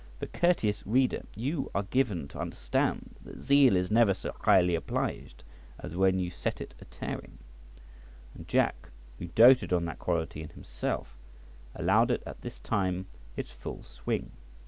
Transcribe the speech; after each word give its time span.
For, 0.17 0.25
courteous 0.25 0.81
reader, 0.83 1.27
you 1.35 1.69
are 1.75 1.83
given 1.83 2.27
to 2.29 2.39
understand 2.39 3.17
that 3.23 3.39
zeal 3.43 3.75
is 3.75 3.91
never 3.91 4.15
so 4.15 4.35
highly 4.41 4.73
obliged 4.73 5.43
as 5.77 5.95
when 5.95 6.17
you 6.17 6.31
set 6.31 6.59
it 6.59 6.73
a 6.81 6.85
tearing; 6.85 7.37
and 8.33 8.47
Jack, 8.47 8.89
who 9.19 9.27
doted 9.27 9.71
on 9.71 9.85
that 9.85 9.99
quality 9.99 10.41
in 10.41 10.49
himself, 10.49 11.15
allowed 11.75 12.09
it 12.09 12.23
at 12.25 12.41
this 12.41 12.57
time 12.57 13.05
its 13.37 13.51
full 13.51 13.83
swing. 13.83 14.31